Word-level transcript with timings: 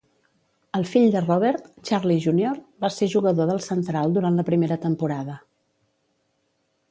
El 0.77 0.85
fill 0.91 1.03
de 1.15 1.21
Robert, 1.25 1.67
Charlie 1.89 2.15
Junior, 2.23 2.55
va 2.85 2.91
ser 2.95 3.11
jugador 3.13 3.49
del 3.51 3.61
Central 3.67 4.15
durant 4.15 4.41
la 4.41 4.45
primera 4.47 4.79
temporada. 4.87 5.37